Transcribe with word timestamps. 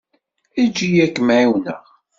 Eǧǧ-iyi 0.63 0.99
ad 1.05 1.11
k-ɛiwneɣ. 1.15 1.83